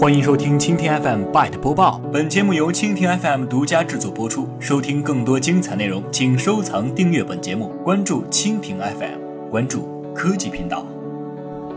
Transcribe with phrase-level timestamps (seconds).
[0.00, 4.48] 欢迎收听蜻蜓 FM Byte 播报，本节目由蜻蜓 FM 独家制作播出。
[4.58, 10.86] 收听更多精彩内容，请收藏订阅本节目，关注蜻蜓 FM，关注科技频道。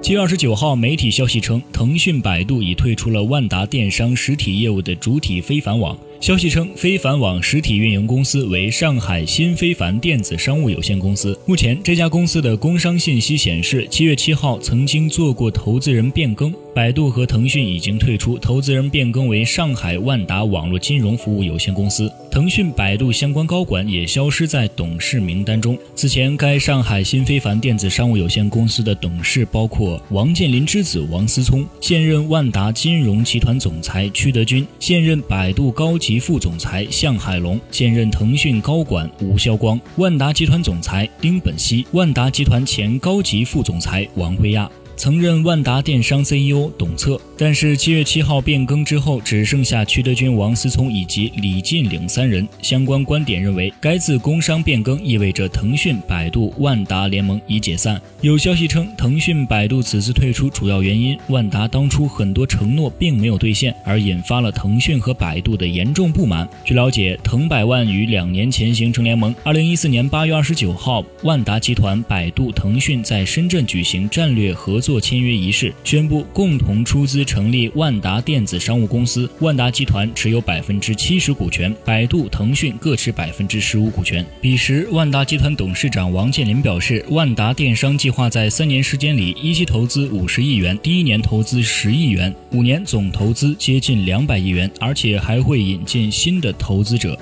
[0.00, 5.94] 七月二十九号，媒体消息称，腾讯、百度已退出了万达电商实体业务的主体非凡网。
[6.26, 11.38] 消息称，非凡网实体运营公司为上海新非凡电子商务有限公司。
[11.46, 16.52] 目前，这家公司的工商信息显示，七月七号曾经做过投资人变更。
[16.74, 22.10] 百度和腾讯已经退出，投资人变更为上海万达网络金融服务有限公司。
[22.30, 25.78] 腾讯、百度相关高管也消失在董事名单中。
[25.94, 44.70] 此前，该上海新非凡电子商务有限公司的董事包括王健林之子王思聪，现任万达金融集团总裁曲德军，现任百度高级副总裁向海龙，现任腾讯高管吴晓光，万达集团总裁丁本希，万达集团前高级副总裁王辉亚。
[44.96, 52.48] 曾任万达电商 CEO 董策，但是七月七号变更之后，只剩下曲德军、王思聪以及李进岭三人。
[52.62, 58.00] 相关观点认为，该次工商变更意味着腾讯、百度、万达联盟已解散。
[58.22, 66.48] 有消息称，腾讯、百度此次退出主要原因，万达当初很多承诺并没有兑现，而引发了腾讯和百度的严重不满。
[66.64, 69.34] 据了解，腾百万于两年前形成联盟。
[69.44, 79.28] 二零一四年八月二十九号，万达集团、百度、腾讯在深圳举行战略合作做签约仪式，宣布共同出资成立万达电子商务公司。
[79.40, 84.24] 万达集团持有百分之七十股权，百度、腾讯各持百分之十五股权。
[84.40, 97.18] 彼时，万达集团董事长王健林表示，万达电商计划在三年时间里一期投资五十亿元，第一年投资十亿元，五年总投资接近两百亿元，而且还会引进新的投资者。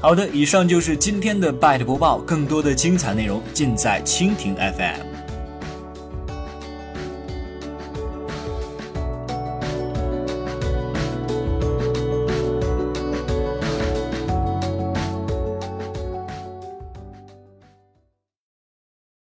[0.00, 5.11] 好的，以上就是今天的 Byte 播报，更多的精彩内容尽在蜻蜓 FM。